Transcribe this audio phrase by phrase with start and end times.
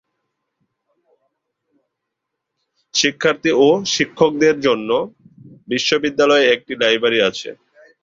[2.93, 4.89] শিক্ষার্থী ও শিক্ষকদের জন্য
[5.67, 7.49] বিশ্ববিদ্যালয়ে একটা লাইব্রেরি আছে।